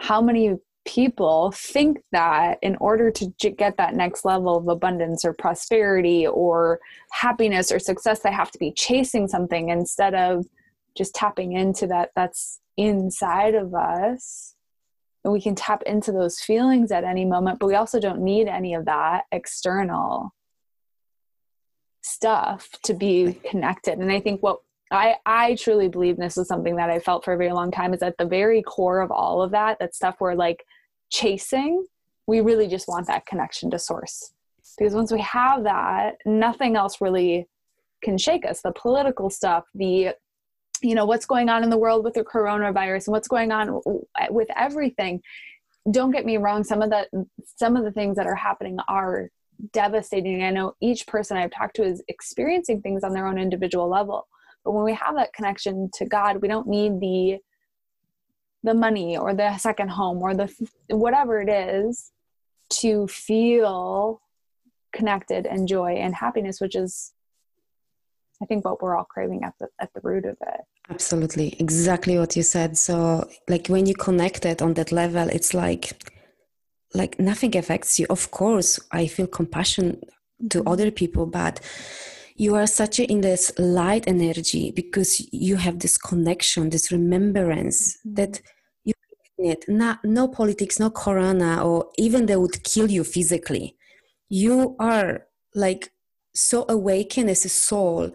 [0.00, 5.34] how many people think that in order to get that next level of abundance or
[5.34, 6.80] prosperity or
[7.12, 10.46] happiness or success they have to be chasing something instead of
[10.98, 14.54] just tapping into that that's inside of us
[15.24, 18.48] and we can tap into those feelings at any moment but we also don't need
[18.48, 20.34] any of that external
[22.02, 24.58] stuff to be connected and i think what
[24.90, 27.92] I, I truly believe this is something that I felt for a very long time
[27.92, 30.64] is at the very core of all of that, that stuff we're like
[31.10, 31.84] chasing,
[32.26, 34.32] we really just want that connection to source.
[34.78, 37.48] Because once we have that, nothing else really
[38.02, 38.62] can shake us.
[38.62, 40.14] The political stuff, the
[40.82, 43.80] you know what's going on in the world with the coronavirus and what's going on
[44.30, 45.22] with everything.
[45.90, 49.30] Don't get me wrong some of the some of the things that are happening are
[49.72, 50.42] devastating.
[50.42, 54.28] I know each person i've talked to is experiencing things on their own individual level.
[54.64, 57.38] But when we have that connection to God, we don't need the
[58.64, 60.52] the money or the second home or the
[60.88, 62.10] whatever it is
[62.68, 64.20] to feel
[64.92, 67.12] connected and joy and happiness, which is
[68.40, 70.60] I think what we're all craving at the at the root of it.
[70.90, 71.56] Absolutely.
[71.58, 72.76] Exactly what you said.
[72.76, 75.92] So like when you connect it on that level, it's like
[76.94, 78.06] like nothing affects you.
[78.08, 80.00] Of course, I feel compassion
[80.50, 80.68] to mm-hmm.
[80.68, 81.60] other people, but
[82.38, 87.96] you are such a, in this light energy because you have this connection this remembrance
[87.96, 88.14] mm-hmm.
[88.14, 88.40] that
[88.84, 88.94] you
[89.38, 93.76] need not, no politics no corona or even they would kill you physically
[94.28, 95.92] you are like
[96.40, 98.10] so awakened as a soul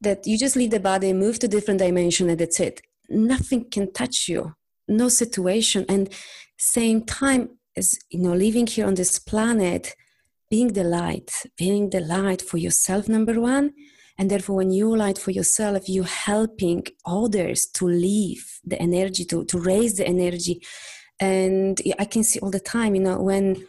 [0.00, 3.92] that you just leave the body move to different dimension and that's it nothing can
[3.92, 4.54] touch you
[4.86, 6.08] no situation and
[6.56, 9.94] same time as you know living here on this planet
[10.50, 13.72] being the light, being the light for yourself, number one.
[14.18, 19.44] And therefore, when you light for yourself, you helping others to live the energy, to,
[19.44, 20.62] to raise the energy.
[21.20, 23.66] And I can see all the time, you know, when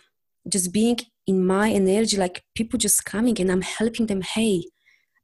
[0.47, 0.97] just being
[1.29, 4.63] in my energy, like people just coming and I'm helping them, hey,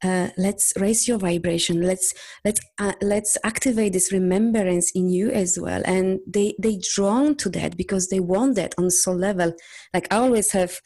[0.03, 1.81] uh, let's raise your vibration.
[1.81, 2.13] Let's
[2.45, 5.81] let's uh, let's activate this remembrance in you as well.
[5.85, 9.53] And they they drawn to that because they want that on soul level.
[9.95, 10.79] Like i always have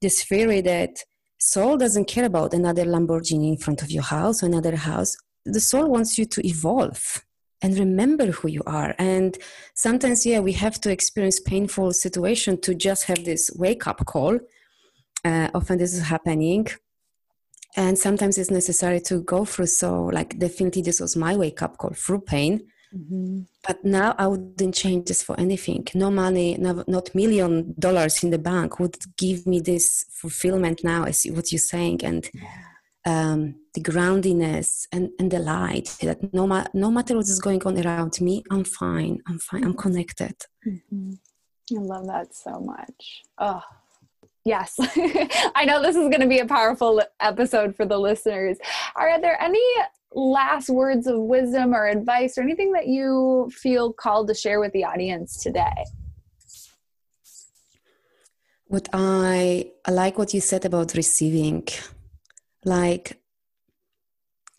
[0.00, 0.92] this theory that
[1.38, 5.16] soul doesn't care about another Lamborghini in front of your house or another house.
[5.44, 7.24] The soul wants you to evolve
[7.64, 8.94] and remember who you are.
[8.98, 9.36] And
[9.74, 14.38] sometimes, yeah, we have to experience painful situation to just have this wake up call.
[15.24, 16.68] Uh, often this is happening.
[17.76, 19.66] And sometimes it's necessary to go through.
[19.66, 22.54] So, like, definitely, this was my wake up call through pain
[22.94, 23.40] Mm-hmm.
[23.66, 25.86] But now I wouldn't change this for anything.
[25.94, 31.04] No money, no, not million dollars in the bank would give me this fulfillment now,
[31.04, 32.30] as what you're saying, and
[33.04, 35.96] um, the groundiness and, and the light.
[36.00, 39.20] That no, ma- no matter what is going on around me, I'm fine.
[39.26, 39.64] I'm fine.
[39.64, 40.36] I'm connected.
[40.66, 41.12] Mm-hmm.
[41.76, 43.22] I love that so much.
[43.38, 43.62] Oh,
[44.44, 44.74] yes.
[45.54, 48.58] I know this is going to be a powerful episode for the listeners.
[48.96, 49.64] Are there any
[50.12, 54.72] last words of wisdom or advice or anything that you feel called to share with
[54.72, 55.84] the audience today?
[58.66, 61.66] What I, I like what you said about receiving.
[62.64, 63.20] Like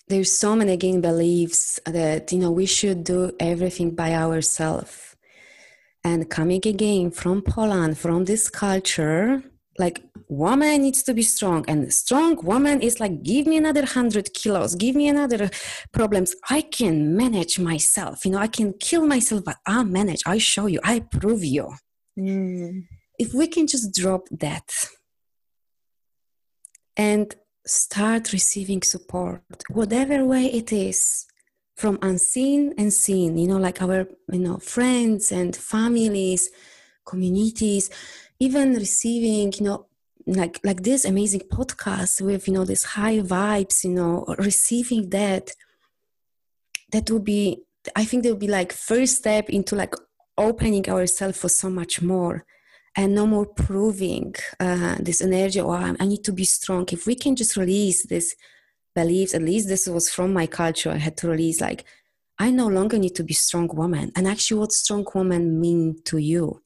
[0.08, 5.16] there's so many again beliefs that you know we should do everything by ourselves
[6.03, 9.43] and coming again from poland from this culture
[9.78, 11.66] like woman needs to be strong.
[11.68, 15.49] And strong woman is like give me another 100 kilos give me another
[15.91, 16.36] problems.
[16.49, 18.26] I can manage myself.
[18.26, 20.22] You know i can kill myself but i'll manage.
[20.26, 20.80] I show you.
[20.84, 21.74] I prove you.
[22.18, 22.86] Mm.
[23.20, 24.70] if we can just drop that.
[26.95, 27.36] And
[27.66, 31.26] start receiving support, whatever way it is,
[31.76, 36.49] from unseen and seen, you know, like our, you know, friends and families,
[37.05, 37.89] communities,
[38.39, 39.88] even receiving, you know,
[40.28, 45.51] like like this amazing podcast with you know this high vibes you know receiving that
[46.91, 47.61] that would be
[47.95, 49.93] i think that would be like first step into like
[50.38, 52.43] opening ourselves for so much more
[52.96, 56.88] and no more proving uh, this energy or oh, I need to be strong.
[56.91, 58.36] If we can just release this
[58.93, 60.91] beliefs, at least this was from my culture.
[60.91, 61.84] I had to release like,
[62.39, 64.12] I no longer need to be strong woman.
[64.16, 66.62] And actually, what strong woman mean to you?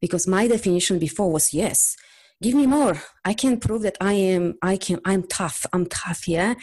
[0.00, 1.96] Because my definition before was yes,
[2.42, 3.00] give me more.
[3.24, 4.54] I can prove that I am.
[4.62, 5.00] I can.
[5.04, 5.66] I'm tough.
[5.72, 6.26] I'm tough.
[6.26, 6.54] Yeah.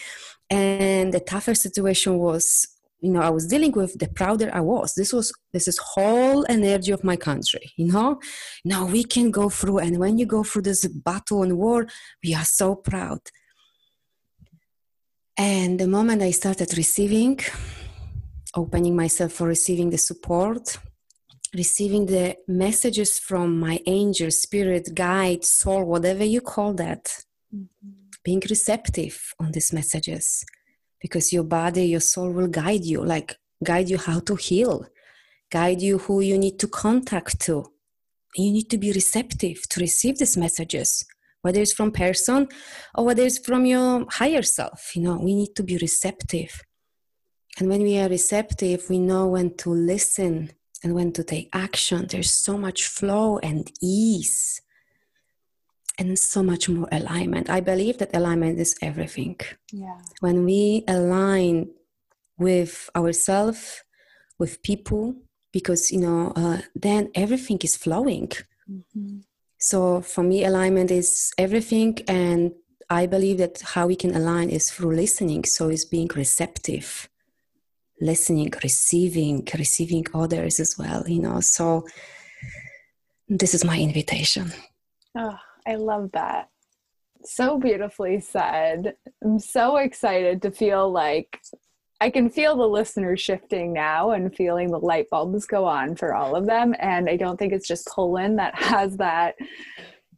[0.50, 2.68] And the tougher situation was
[3.02, 4.94] you know i was dealing with the prouder i was.
[4.96, 8.20] This was this is whole energy of my country you know?
[8.66, 11.88] Now we can go through and when you go through this battle and war
[12.24, 13.22] we are so proud.
[15.38, 17.40] And the moment i started receiving
[18.56, 20.78] opening myself for receiving the support
[21.54, 27.06] receiving the messages from my angel spirit guide soul whatever you call that
[27.54, 27.90] mm-hmm.
[28.24, 30.46] being receptive on these messages
[31.02, 34.86] because your body your soul will guide you like guide you how to heal
[35.52, 37.66] guide you who you need to contact to.
[38.36, 41.06] You need to be receptive to receive these messages
[41.42, 42.48] whether it's from person
[42.96, 46.62] or whether it's from your higher self you know we need to be receptive.
[47.60, 50.52] And when we are receptive we know when to listen
[50.84, 52.08] and when to take action.
[52.08, 54.62] There's so much flow and ease
[56.00, 57.50] and so much more alignment.
[57.50, 59.38] I believe that alignment is everything.
[59.72, 60.00] Yeah.
[60.22, 61.70] When we align
[62.38, 63.84] with ourselves,
[64.40, 65.16] with people,
[65.52, 68.30] because you know, uh, then everything is flowing.
[68.72, 69.18] Mm-hmm.
[69.58, 72.54] So for me, alignment is everything, and
[72.90, 75.44] I believe that how we can align is through listening.
[75.44, 77.10] So it's being receptive,
[78.00, 81.04] listening, receiving, receiving others as well.
[81.10, 81.86] You know, so
[83.28, 84.54] this is my invitation.
[85.18, 85.38] Oh
[85.70, 86.50] I love that.
[87.24, 88.96] So beautifully said.
[89.24, 91.40] I'm so excited to feel like
[92.02, 96.16] I can feel the listeners shifting now and feeling the light bulbs go on for
[96.16, 96.74] all of them.
[96.80, 99.36] And I don't think it's just Poland that has that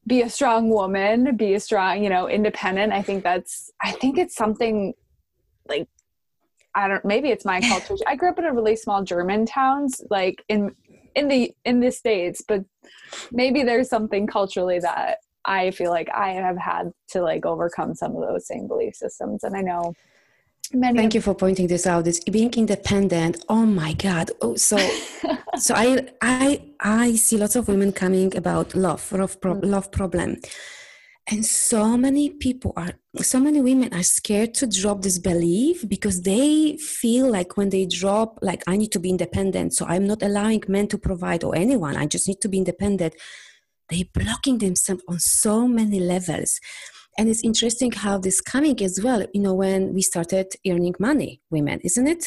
[0.07, 2.93] be a strong woman, be a strong, you know, independent.
[2.93, 4.93] I think that's, I think it's something
[5.67, 5.87] like,
[6.73, 7.95] I don't, maybe it's my culture.
[8.07, 10.75] I grew up in a really small German towns, like in,
[11.13, 12.63] in the, in the States, but
[13.31, 18.15] maybe there's something culturally that I feel like I have had to like overcome some
[18.15, 19.43] of those same belief systems.
[19.43, 19.93] And I know
[20.73, 22.05] many Thank you for pointing this out.
[22.05, 23.43] This being independent.
[23.49, 24.31] Oh my God.
[24.41, 24.77] Oh, so
[25.57, 29.65] so I I I see lots of women coming about love, love, pro- mm.
[29.65, 30.37] love problem.
[31.29, 36.23] And so many people are, so many women are scared to drop this belief because
[36.23, 39.73] they feel like when they drop, like, I need to be independent.
[39.73, 41.95] So I'm not allowing men to provide or anyone.
[41.95, 43.13] I just need to be independent
[43.91, 46.59] they're blocking themselves on so many levels.
[47.17, 51.41] And it's interesting how this coming as well you know when we started earning money
[51.49, 52.23] women isn't it?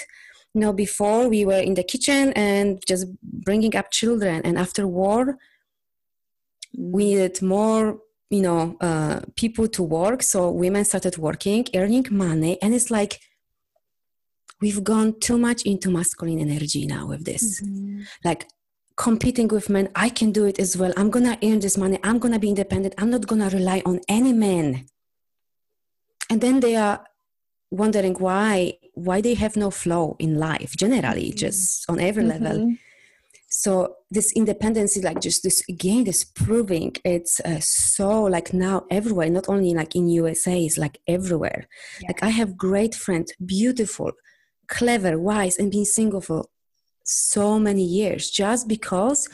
[0.54, 4.86] You know before we were in the kitchen and just bringing up children and after
[4.86, 5.38] war
[6.76, 7.98] we needed more
[8.30, 10.22] you know uh, people to work.
[10.22, 13.20] So women started working earning money and it's like
[14.60, 17.44] we've gone too much into masculine energy now with this.
[17.60, 18.02] Mm-hmm.
[18.24, 18.46] like
[18.96, 22.18] competing with men i can do it as well i'm gonna earn this money i'm
[22.18, 24.86] gonna be independent i'm not gonna rely on any man
[26.30, 27.04] and then they are
[27.70, 31.38] wondering why why they have no flow in life generally mm-hmm.
[31.38, 32.44] just on every mm-hmm.
[32.44, 32.74] level
[33.50, 38.84] so this independence is like just this again this proving it's uh, so like now
[38.90, 41.66] everywhere not only like in usa it's like everywhere
[42.00, 42.08] yeah.
[42.08, 44.12] like i have great friends beautiful
[44.68, 46.46] clever wise and being single for
[47.04, 49.28] so many years just because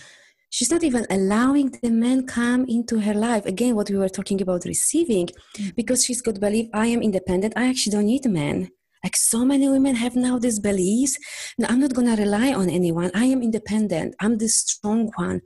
[0.50, 3.46] she's not even allowing the man come into her life.
[3.46, 5.70] Again what we were talking about receiving mm-hmm.
[5.76, 7.54] because she's got believe i am independent.
[7.56, 8.70] I actually don't need a man
[9.04, 11.14] like so many women have now this belief
[11.58, 13.10] no, i'm not to rely on anyone.
[13.14, 14.14] I am independent.
[14.20, 15.40] I'm the strong one.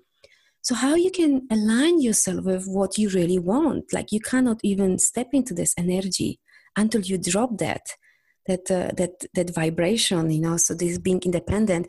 [0.63, 3.93] So how you can align yourself with what you really want?
[3.93, 6.41] Like you cannot even step into this energy
[6.77, 7.83] until you drop that
[8.47, 11.87] that uh, that that vibration you know so this being independent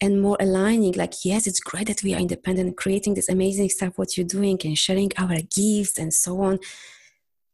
[0.00, 3.96] and more aligning like yes it's great that we are independent creating this amazing stuff
[3.96, 6.58] what you're doing and sharing our gifts and so on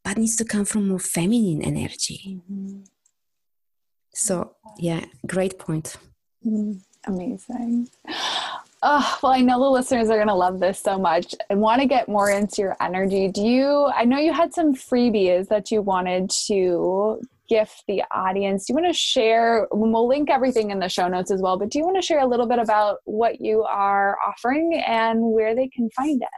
[0.05, 2.81] but needs to come from more feminine energy mm-hmm.
[4.15, 5.97] so yeah great point
[6.45, 7.89] mm, amazing
[8.81, 11.81] Oh, well, I know the listeners are going to love this so much and want
[11.81, 13.27] to get more into your energy.
[13.27, 18.67] Do you, I know you had some freebies that you wanted to gift the audience.
[18.67, 19.69] Do you want to share?
[19.71, 22.21] We'll link everything in the show notes as well, but do you want to share
[22.21, 26.29] a little bit about what you are offering and where they can find it?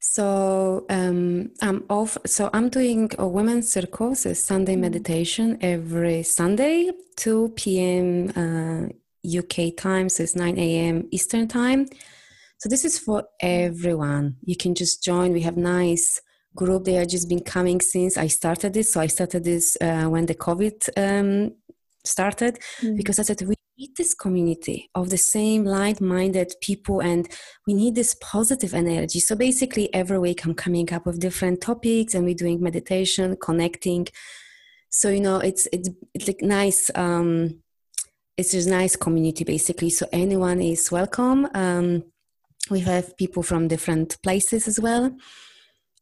[0.00, 2.18] So um, I'm off.
[2.26, 4.80] So I'm doing a women's circles, a Sunday mm-hmm.
[4.80, 8.32] meditation every Sunday, 2 p.m.
[8.36, 8.88] Uh,
[9.24, 11.06] UK time, so it's 9 a.m.
[11.12, 11.86] Eastern time.
[12.58, 14.36] So this is for everyone.
[14.44, 15.32] You can just join.
[15.32, 16.20] We have nice
[16.54, 18.92] group they are just been coming since i started this.
[18.92, 21.52] So i started this uh, when the covid um,
[22.04, 22.96] started mm.
[22.96, 27.28] because i said we need this community of the same like-minded people and
[27.66, 29.18] we need this positive energy.
[29.18, 34.06] So basically every week i'm coming up with different topics and we're doing meditation connecting.
[34.90, 37.62] So you know it's it's it's like nice um
[38.36, 39.90] it's just nice community basically.
[39.90, 41.48] So anyone is welcome.
[41.54, 42.04] Um
[42.70, 45.16] we have people from different places as well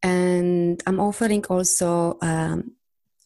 [0.02, 2.72] and i'm offering also um,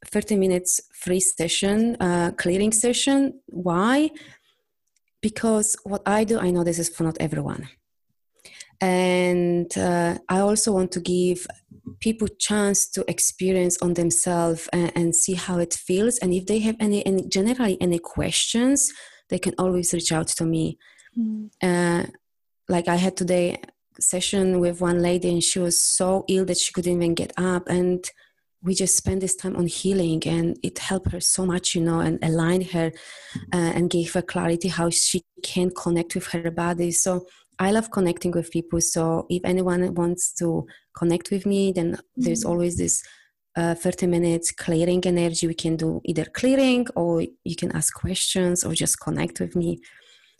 [0.06, 3.40] 30 minutes free session uh, clearing session.
[3.46, 4.10] Why?
[5.20, 7.68] Because what i do i know this is for not everyone.
[8.80, 11.46] And uh, i also want to give
[12.00, 16.18] people chance to experience on themselves and, and, see how it feels.
[16.18, 18.92] And if they have any, any generally any questions
[19.30, 20.78] they can always reach out to me.
[21.16, 21.50] Mm.
[21.62, 22.06] uh,
[22.68, 23.56] like i had today
[24.00, 27.68] session with one lady and she was so ill that she couldn't even get up.
[27.68, 28.04] And
[28.62, 32.00] we just spent this time on healing and it helped her so much you know
[32.00, 32.90] and aligned her
[33.52, 36.90] uh, and gave her clarity how she can connect with her body.
[36.90, 37.26] So
[37.58, 38.80] i love connecting with people.
[38.80, 40.66] So if anyone wants to
[40.96, 42.22] connect with me then mm-hmm.
[42.22, 43.02] there's always this
[43.56, 45.46] uh, 30 minutes clearing energy.
[45.46, 49.80] We can do either clearing or you can ask questions or just connect with me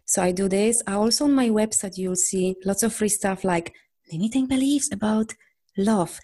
[0.05, 0.83] so I do this.
[0.87, 3.73] I also on my website you'll see lots of free stuff like
[4.13, 5.35] limiting beliefs about
[5.77, 6.21] love.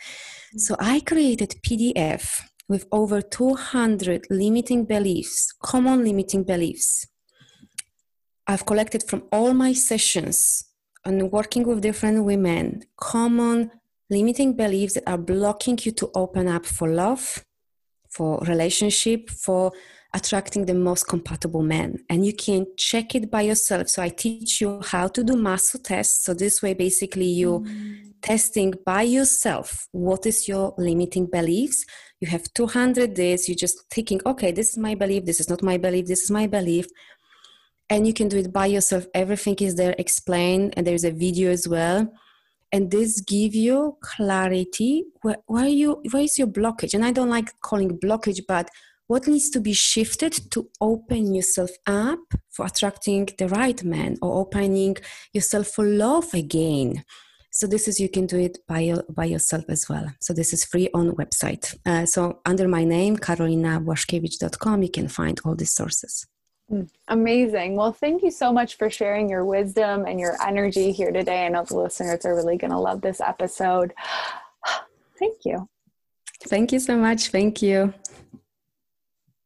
[0.54, 0.60] Mm.
[0.60, 7.06] So I created PDF with over 200 limiting beliefs, common limiting beliefs.
[8.46, 10.64] I've collected from all my sessions
[11.04, 13.70] and working with different women, common
[14.08, 17.44] limiting beliefs that are blocking you to open up for love,
[18.08, 19.72] for relationship, for
[20.12, 21.98] attracting the most compatible men.
[22.08, 23.88] And you can check it by yourself.
[23.88, 26.24] So i teach you how to do muscle tests.
[26.24, 28.12] So this way basically you mm.
[28.20, 31.84] testing by yourself what is your limiting beliefs.
[32.20, 33.48] You have 200 days.
[33.48, 35.24] You're just thinking okay this is my belief.
[35.24, 36.06] This is not my belief.
[36.06, 36.86] This is my belief.
[37.88, 39.06] And you can do it by yourself.
[39.14, 42.12] Everything is there explained and there's a video as well.
[42.72, 45.04] And this give you clarity.
[45.22, 46.94] Where, where you where is your blockage?
[46.94, 48.68] And i don't like calling blockage but
[49.10, 54.30] what needs to be shifted to open yourself up for attracting the right man or
[54.42, 54.96] opening
[55.32, 57.04] yourself for love again
[57.50, 60.64] so this is you can do it by, by yourself as well so this is
[60.64, 66.28] free on website uh, so under my name karolinabłaszkiewicz.com you can find all these sources
[66.68, 66.82] hmm.
[67.08, 67.74] Amazing.
[67.74, 71.44] Well, thank you so much for sharing your wisdom and your energy here today.
[71.46, 73.92] I know the listeners are really going to love this episode.
[75.18, 75.68] Thank you.
[76.44, 77.30] Thank you so much.
[77.30, 77.92] Thank you.